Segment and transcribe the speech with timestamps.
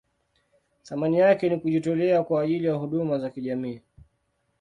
[0.83, 3.81] Thamani yake ni kujitolea kwa ajili ya huduma za kijamii.